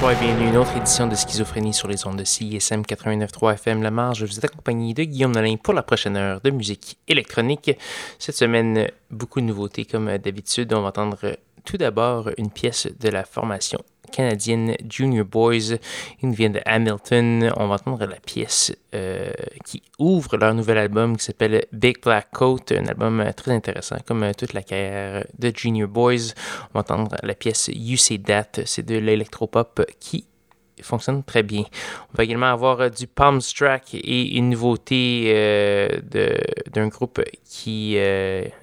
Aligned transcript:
bonsoir 0.00 0.12
et 0.12 0.24
bienvenue 0.24 0.46
à 0.46 0.50
une 0.50 0.56
autre 0.58 0.76
édition 0.76 1.08
de 1.08 1.16
Schizophrénie 1.16 1.74
sur 1.74 1.88
les 1.88 2.06
ondes 2.06 2.18
de 2.18 2.22
CISM 2.22 2.82
89.3 2.82 3.54
FM 3.54 3.82
La 3.82 3.90
Marge. 3.90 4.20
Je 4.20 4.26
vous 4.26 4.38
ai 4.38 4.44
accompagné 4.44 4.94
de 4.94 5.02
Guillaume 5.02 5.32
Nolin 5.32 5.56
pour 5.56 5.74
la 5.74 5.82
prochaine 5.82 6.16
heure 6.16 6.40
de 6.40 6.50
musique 6.50 6.98
électronique. 7.08 7.72
Cette 8.20 8.36
semaine, 8.36 8.88
beaucoup 9.10 9.40
de 9.40 9.46
nouveautés 9.46 9.86
comme 9.86 10.16
d'habitude. 10.18 10.72
On 10.72 10.82
va 10.82 10.88
entendre 10.90 11.36
tout 11.64 11.78
d'abord 11.78 12.30
une 12.38 12.50
pièce 12.50 12.86
de 13.00 13.08
la 13.08 13.24
formation 13.24 13.80
canadienne 14.10 14.76
Junior 14.88 15.24
Boys. 15.24 15.76
Ils 16.22 16.30
viennent 16.30 16.52
de 16.52 16.60
Hamilton. 16.64 17.52
On 17.56 17.68
va 17.68 17.74
entendre 17.74 18.06
la 18.06 18.16
pièce 18.16 18.72
euh, 18.94 19.30
qui 19.64 19.82
ouvre 19.98 20.36
leur 20.36 20.54
nouvel 20.54 20.78
album 20.78 21.16
qui 21.16 21.24
s'appelle 21.24 21.66
Big 21.72 22.02
Black 22.02 22.30
Coat, 22.32 22.60
un 22.70 22.86
album 22.86 23.20
euh, 23.20 23.32
très 23.32 23.52
intéressant 23.52 23.96
comme 24.06 24.22
euh, 24.22 24.32
toute 24.32 24.52
la 24.52 24.62
carrière 24.62 25.24
de 25.38 25.52
Junior 25.54 25.88
Boys. 25.88 26.32
On 26.74 26.78
va 26.78 26.80
entendre 26.80 27.16
la 27.22 27.34
pièce 27.34 27.70
You 27.72 27.96
Say 27.96 28.18
That, 28.18 28.62
c'est 28.64 28.86
de 28.86 28.96
l'électropop 28.96 29.84
qui 30.00 30.26
fonctionne 30.80 31.22
très 31.24 31.42
bien. 31.42 31.64
On 32.12 32.16
va 32.16 32.24
également 32.24 32.46
avoir 32.46 32.90
du 32.90 33.06
Palm 33.06 33.40
Track 33.40 33.94
et 33.94 34.36
une 34.36 34.50
nouveauté 34.50 36.00
d'un 36.72 36.86
groupe 36.86 37.20
qui, 37.44 37.98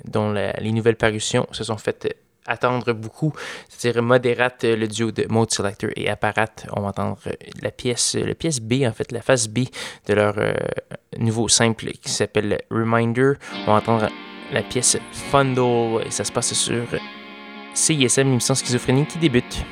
dont 0.06 0.32
les 0.32 0.72
nouvelles 0.72 0.96
parutions 0.96 1.46
se 1.52 1.66
sont 1.66 1.78
faites 1.78 2.16
attendre 2.46 2.94
beaucoup. 2.94 3.34
C'est-à-dire 3.70 4.02
Modérate, 4.02 4.64
le 4.64 4.88
duo 4.88 5.12
de 5.12 5.26
Mode 5.30 5.52
Selector 5.52 5.90
et 5.96 6.10
Apparat. 6.10 6.48
On 6.72 6.82
va 6.82 6.90
entendre 6.90 7.18
la 7.62 7.72
pièce, 7.72 8.16
la 8.16 8.36
pièce 8.36 8.60
B, 8.60 8.84
en 8.86 8.92
fait, 8.92 9.12
la 9.12 9.22
phase 9.22 9.48
B 9.48 9.66
de 10.08 10.14
leur 10.14 10.36
euh, 10.38 10.54
nouveau 11.18 11.48
simple 11.48 11.92
qui 12.02 12.10
s'appelle 12.10 12.62
Reminder. 12.70 13.34
On 13.68 13.72
va 13.72 13.78
entendre 13.78 14.10
la 14.52 14.62
pièce 14.62 14.98
Fundle 15.32 16.06
et 16.06 16.12
ça 16.12 16.24
se 16.24 16.32
passe 16.32 16.54
sur 16.54 16.84
CISM, 17.74 18.30
l'émission 18.30 18.56
Schizophrénie 18.56 19.06
qui 19.06 19.18
débute. 19.18 19.66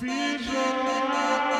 fever. 0.00 1.59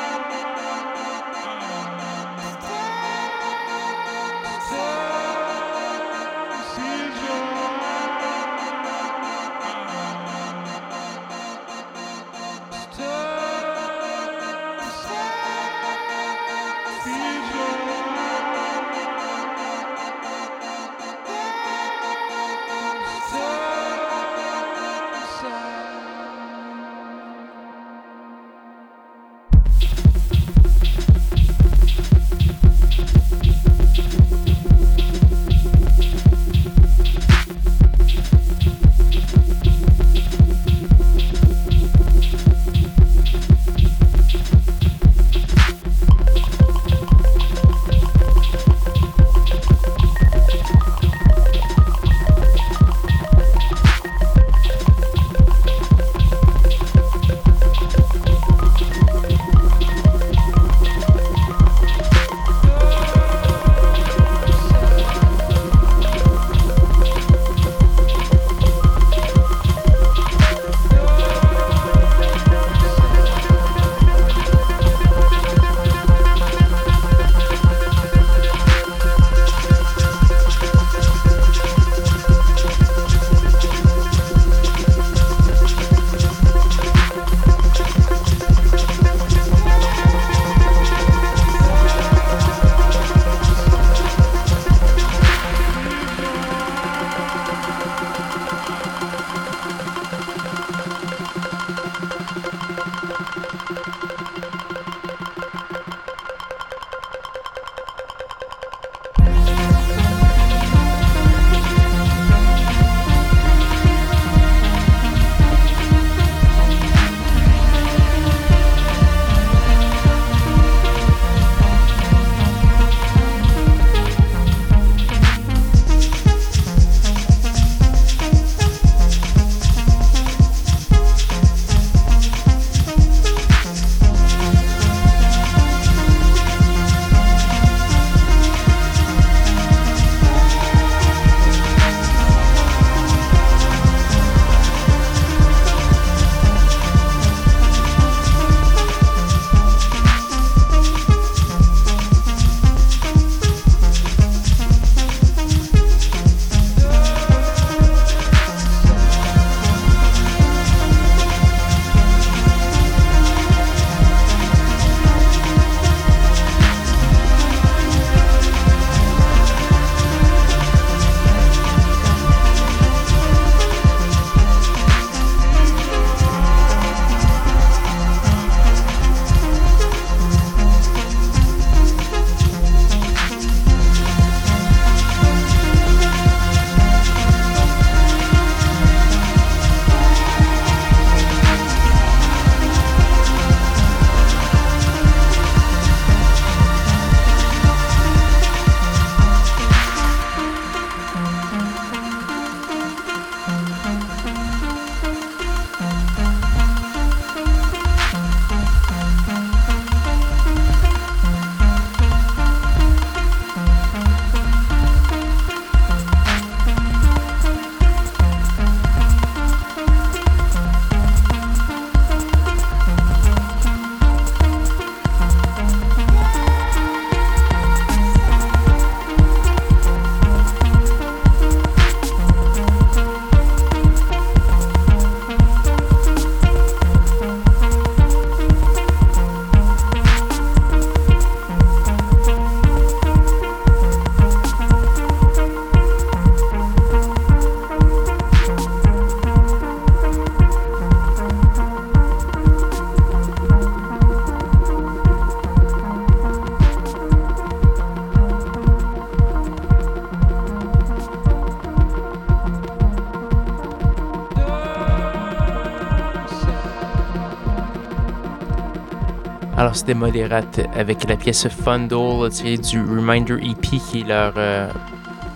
C'était 269.73 269.93
Modérate 269.93 270.59
avec 270.75 271.07
la 271.07 271.15
pièce 271.15 271.47
Fundle 271.47 272.29
tirée 272.29 272.57
du 272.57 272.79
Reminder 272.81 273.35
EP 273.35 273.77
qui 273.77 274.01
est 274.01 274.07
leur 274.07 274.33
euh, 274.35 274.69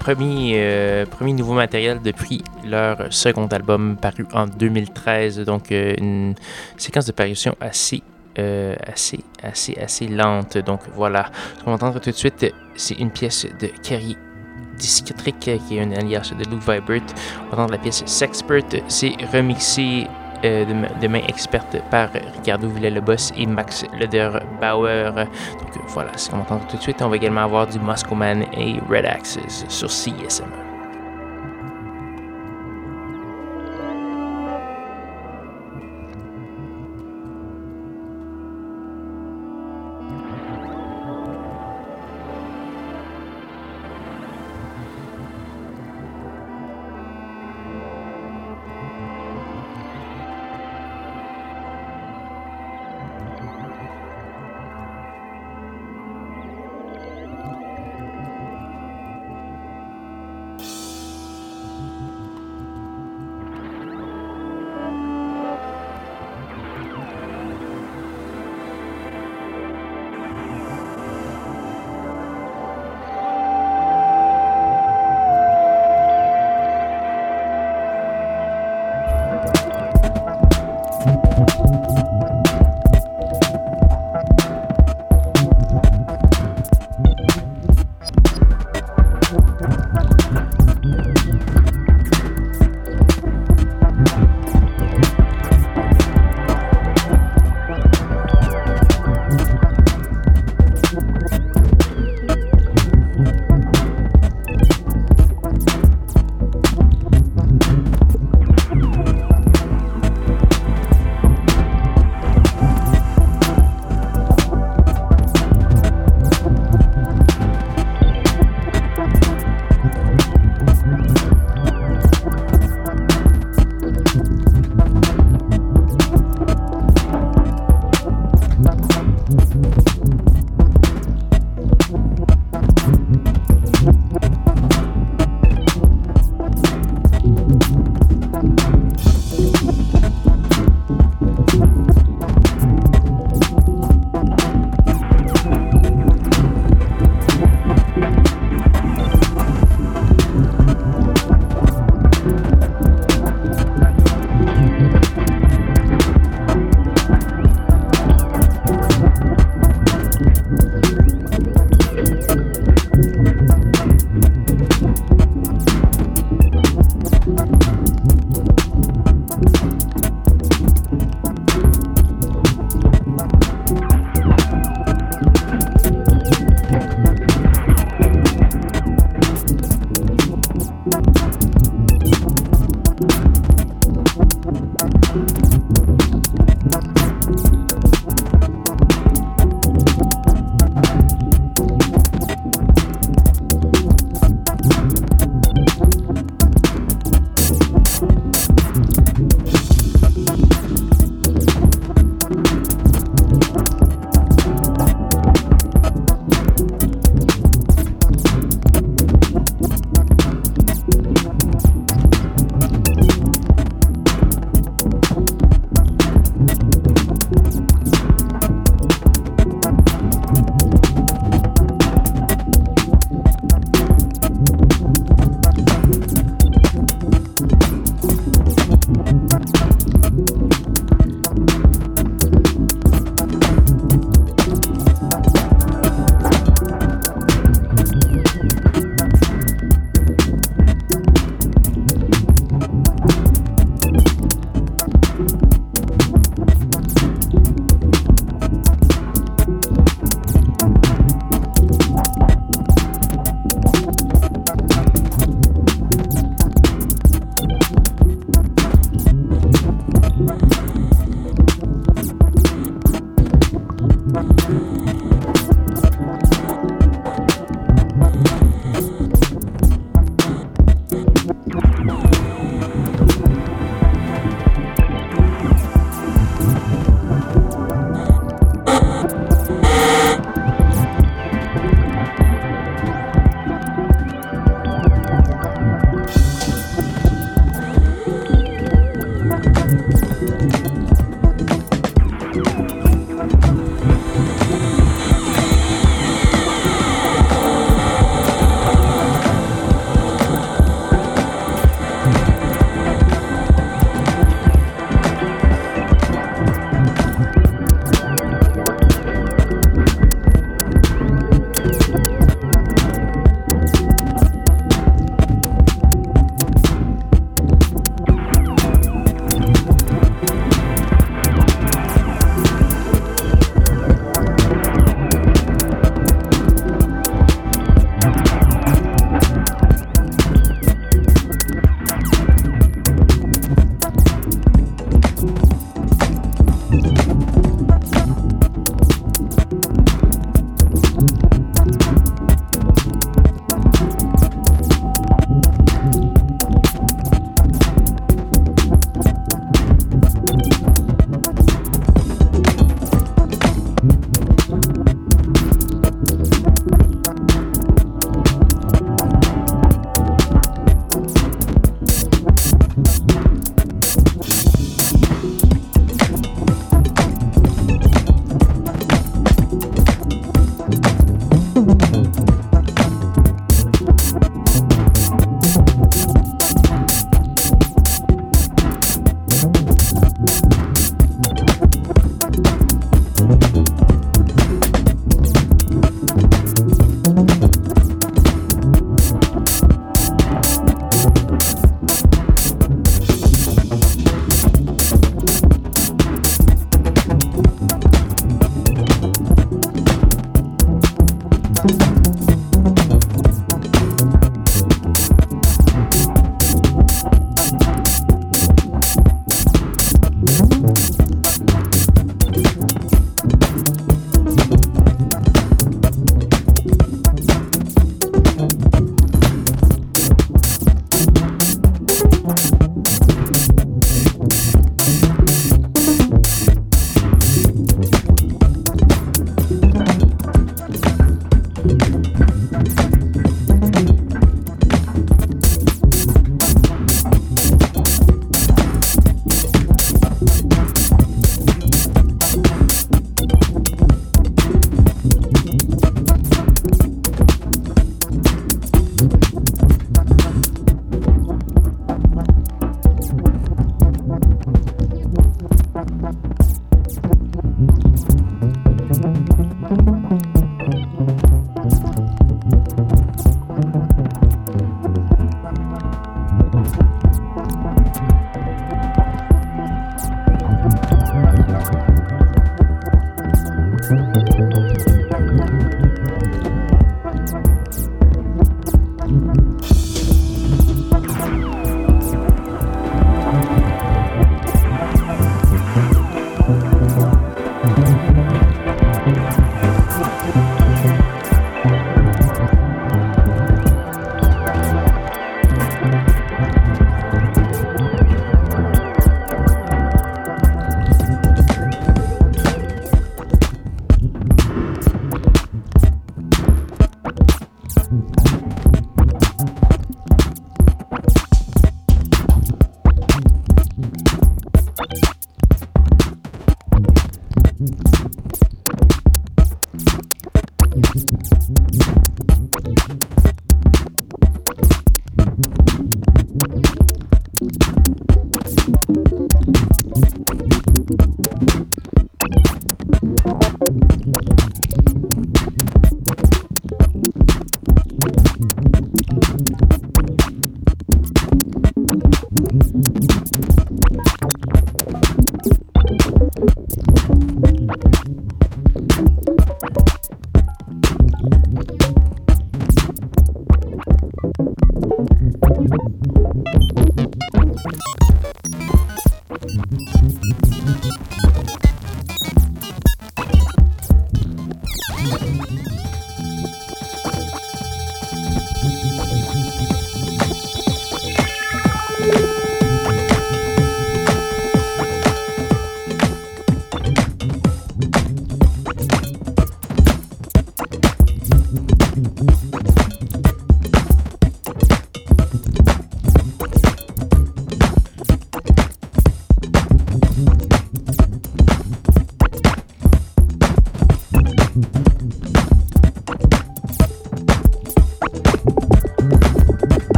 premier, 0.00 0.54
euh, 0.56 1.06
premier 1.06 1.32
nouveau 1.32 1.54
matériel 1.54 2.00
depuis 2.02 2.42
leur 2.64 3.12
second 3.12 3.46
album 3.46 3.96
paru 3.96 4.26
en 4.32 4.46
2013. 4.46 5.40
Donc 5.40 5.70
euh, 5.70 5.94
une 5.98 6.34
séquence 6.76 7.06
de 7.06 7.12
parution 7.12 7.54
assez 7.60 8.02
assez, 8.36 9.20
assez, 9.40 9.76
assez 9.80 10.08
lente. 10.08 10.58
Donc 10.58 10.80
voilà. 10.94 11.30
Ce 11.56 11.62
qu'on 11.62 11.70
va 11.70 11.74
entendre 11.74 12.00
tout 12.00 12.10
de 12.10 12.16
suite, 12.16 12.52
c'est 12.74 12.94
une 12.94 13.12
pièce 13.12 13.46
de 13.60 13.68
Carrie 13.80 14.16
Discitric, 14.76 15.38
qui 15.38 15.50
est 15.50 15.82
une 15.82 15.94
alliage 15.94 16.32
de 16.32 16.44
Lou 16.50 16.58
Vibert. 16.58 17.02
On 17.46 17.50
va 17.50 17.62
entendre 17.62 17.72
la 17.72 17.78
pièce 17.78 18.02
Sexpert. 18.06 18.64
C'est 18.88 19.14
remixé 19.32 20.08
euh, 20.44 20.64
de, 21.00 21.08
main 21.08 21.22
experte 21.28 21.76
par 21.90 22.10
Ricardo 22.12 22.68
Villalobos 22.68 23.32
et 23.36 23.46
Max 23.46 23.84
Lederbauer. 23.98 25.12
Donc 25.14 25.84
voilà, 25.88 26.16
ce 26.16 26.30
qu'on 26.30 26.40
entend 26.40 26.58
tout 26.58 26.76
de 26.76 26.82
suite. 26.82 27.02
On 27.02 27.08
va 27.08 27.16
également 27.16 27.42
avoir 27.42 27.66
du 27.66 27.78
Moscow 27.78 28.14
Man 28.14 28.44
et 28.52 28.76
Red 28.88 29.06
Axes 29.06 29.38
sur 29.68 29.90
CSM. 29.90 30.63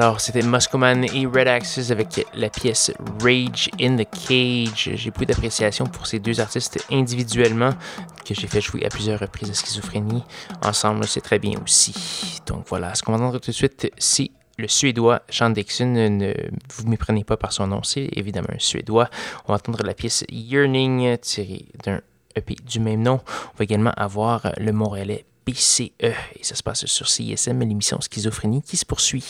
Alors, 0.00 0.18
c'était 0.18 0.40
Muscoman 0.40 1.04
et 1.04 1.26
Red 1.26 1.46
Axis 1.46 1.92
avec 1.92 2.26
la 2.32 2.48
pièce 2.48 2.90
Rage 3.22 3.68
in 3.78 3.98
the 3.98 4.08
Cage. 4.08 4.92
J'ai 4.94 5.10
beaucoup 5.10 5.26
d'appréciation 5.26 5.84
pour 5.84 6.06
ces 6.06 6.18
deux 6.18 6.40
artistes 6.40 6.82
individuellement, 6.90 7.72
que 8.24 8.32
j'ai 8.32 8.46
fait 8.46 8.62
jouer 8.62 8.86
à 8.86 8.88
plusieurs 8.88 9.20
reprises 9.20 9.50
à 9.50 9.52
Schizophrénie. 9.52 10.24
Ensemble, 10.62 11.06
c'est 11.06 11.20
très 11.20 11.38
bien 11.38 11.60
aussi. 11.62 12.40
Donc 12.46 12.64
voilà, 12.68 12.94
ce 12.94 13.02
qu'on 13.02 13.12
va 13.12 13.18
entendre 13.18 13.40
tout 13.40 13.50
de 13.50 13.54
suite, 13.54 13.92
c'est 13.98 14.30
le 14.56 14.68
Suédois 14.68 15.20
Sean 15.28 15.50
Dixon. 15.50 15.92
Ne 15.92 16.32
vous 16.74 16.88
méprenez 16.88 17.22
pas 17.22 17.36
par 17.36 17.52
son 17.52 17.66
nom, 17.66 17.82
c'est 17.82 18.08
évidemment 18.16 18.48
un 18.54 18.58
Suédois. 18.58 19.10
On 19.44 19.52
va 19.52 19.56
entendre 19.56 19.82
la 19.84 19.92
pièce 19.92 20.24
Yearning 20.30 21.18
tirée 21.18 21.66
d'un 21.84 22.00
EP 22.36 22.56
du 22.64 22.80
même 22.80 23.02
nom. 23.02 23.20
On 23.52 23.58
va 23.58 23.64
également 23.64 23.92
avoir 23.98 24.50
le 24.56 24.72
Montréalais 24.72 25.26
PCE 25.44 25.90
et 26.00 26.42
ça 26.42 26.54
se 26.54 26.62
passe 26.62 26.86
sur 26.86 27.06
CISM, 27.06 27.60
l'émission 27.60 28.00
Schizophrénie 28.00 28.62
qui 28.62 28.78
se 28.78 28.86
poursuit. 28.86 29.28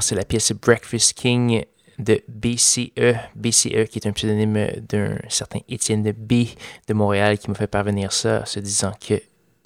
C'est 0.00 0.14
la 0.14 0.24
pièce 0.24 0.52
Breakfast 0.52 1.14
King 1.14 1.64
de 1.98 2.22
BCE. 2.28 3.16
BCE 3.34 3.88
qui 3.90 3.98
est 3.98 4.06
un 4.06 4.12
pseudonyme 4.12 4.68
d'un 4.88 5.18
certain 5.28 5.58
Étienne 5.68 6.02
de 6.02 6.12
B 6.12 6.46
de 6.86 6.94
Montréal 6.94 7.38
qui 7.38 7.50
m'a 7.50 7.56
fait 7.56 7.66
parvenir 7.66 8.12
ça, 8.12 8.46
se 8.46 8.60
disant 8.60 8.92
que 9.00 9.20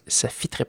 ça 0.06 0.28
fit 0.28 0.48
très, 0.48 0.64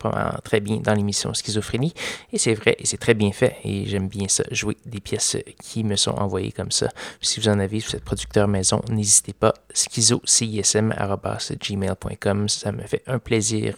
bien 0.60 0.78
dans 0.78 0.94
l'émission 0.94 1.34
Schizophrénie. 1.34 1.94
Et 2.32 2.38
c'est 2.38 2.54
vrai, 2.54 2.76
et 2.78 2.86
c'est 2.86 2.98
très 2.98 3.16
bien 3.16 3.32
fait. 3.32 3.56
Et 3.64 3.88
j'aime 3.88 4.08
bien 4.08 4.28
ça, 4.28 4.44
jouer 4.52 4.78
des 4.86 5.00
pièces 5.00 5.38
qui 5.62 5.84
me 5.84 5.96
sont 5.96 6.12
envoyées 6.12 6.52
comme 6.52 6.70
ça. 6.72 6.90
si 7.22 7.40
vous 7.40 7.50
en 7.50 7.58
avez, 7.60 7.80
si 7.80 7.88
vous 7.88 7.96
êtes 7.96 8.04
producteur 8.04 8.48
maison, 8.48 8.82
n'hésitez 8.90 9.34
pas. 9.34 9.56
schizocism.gmail.com. 9.74 12.50
Ça 12.50 12.72
me 12.72 12.84
fait 12.84 13.02
un 13.08 13.18
plaisir 13.20 13.76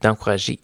d'encourager 0.00 0.60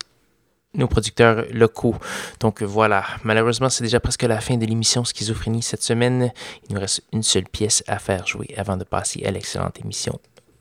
nos 0.74 0.86
producteurs 0.86 1.46
locaux. 1.50 1.96
Donc 2.40 2.62
voilà, 2.62 3.04
malheureusement, 3.24 3.68
c'est 3.68 3.84
déjà 3.84 4.00
presque 4.00 4.22
la 4.22 4.40
fin 4.40 4.56
de 4.56 4.66
l'émission 4.66 5.04
Schizophrénie 5.04 5.62
cette 5.62 5.82
semaine. 5.82 6.32
Il 6.68 6.74
nous 6.74 6.80
reste 6.80 7.02
une 7.12 7.22
seule 7.22 7.48
pièce 7.48 7.82
à 7.86 7.98
faire 7.98 8.26
jouer 8.26 8.48
avant 8.56 8.76
de 8.76 8.84
passer 8.84 9.24
à 9.24 9.30
l'excellente 9.30 9.80
émission 9.80 10.18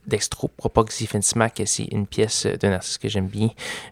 Dextro 0.08 0.50
Smack. 1.22 1.62
C'est 1.66 1.86
une 1.86 2.08
pièce 2.08 2.46
d'un 2.46 2.72
artiste 2.72 3.00
que 3.00 3.10
j'aime 3.10 3.28
bien. 3.28 3.50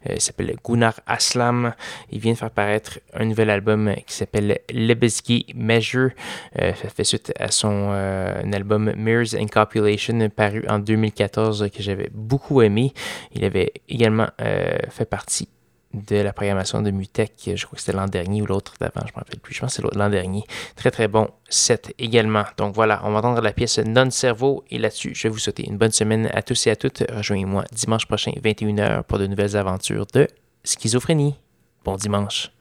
Euh, 0.10 0.14
il 0.16 0.22
s'appelle 0.22 0.56
Gunnar 0.64 1.00
Aslam. 1.06 1.74
Il 2.12 2.20
vient 2.20 2.34
de 2.34 2.38
faire 2.38 2.52
paraître 2.52 3.00
un 3.14 3.26
nouvel 3.26 3.50
album 3.50 3.94
qui 4.08 4.16
s'appelle 4.16 4.60
Lebesky 4.72 5.48
Measure. 5.56 6.12
Euh, 6.60 6.74
ça 6.74 6.90
fait 6.90 7.04
suite 7.04 7.34
à 7.40 7.52
son 7.52 7.90
euh, 7.92 8.42
album 8.54 8.94
Mirrors 8.96 9.36
and 9.40 9.48
Copulation 9.48 10.30
paru 10.30 10.64
en 10.70 10.80
2014 10.80 11.70
que 11.76 11.84
j'avais 11.84 12.10
beaucoup 12.14 12.62
aimé. 12.62 12.94
Il 13.34 13.44
avait 13.44 13.74
également 13.90 14.28
fait 14.90 15.06
partie 15.06 15.50
de 16.08 16.18
la 16.18 16.34
programmation 16.34 16.82
de 16.82 16.92
Mutech. 16.92 17.34
Je 17.46 17.66
crois 17.66 17.76
que 17.76 17.82
c'était 17.82 17.98
l'an 17.98 18.08
dernier 18.08 18.42
ou 18.42 18.46
l'autre 18.46 18.74
d'avant, 18.80 19.02
je 19.02 19.12
ne 19.12 19.12
me 19.12 19.16
rappelle 19.16 19.40
plus. 19.40 19.54
Je 19.54 19.62
pense 19.62 19.76
que 19.78 19.82
c'est 19.82 19.98
l'an 19.98 20.10
dernier. 20.10 20.44
Très 20.76 20.92
très 20.92 21.08
bon 21.08 21.30
set 21.50 21.94
également. 21.98 22.44
Donc 22.58 22.76
voilà, 22.76 23.02
on 23.04 23.12
va 23.12 23.20
entendre 23.20 23.42
la 23.42 23.54
pièce 23.54 23.80
Non-Cerveau 23.80 24.64
et 24.70 24.78
là-dessus, 24.78 25.14
je 25.16 25.24
vais 25.24 25.30
vous 25.30 25.40
souhaiter 25.40 25.66
une 25.68 25.78
bonne 25.78 25.92
semaine 25.92 26.30
à 26.34 26.42
tous 26.42 26.68
et 26.68 26.72
à 26.72 26.76
toutes. 26.76 27.04
Rejoignez-moi 27.10 27.66
dimanche 27.72 28.06
prochain, 28.06 28.32
21h, 28.44 29.04
pour 29.04 29.20
de 29.20 29.28
nouvelles 29.28 29.56
aventures 29.56 30.06
de 30.14 30.28
schizophrénie. 30.64 31.36
Bon 31.84 31.96
dimanche. 31.96 32.55